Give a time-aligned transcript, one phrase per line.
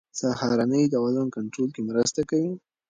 [0.19, 2.51] سهارنۍ د وزن کنټرول کې مرسته کوي.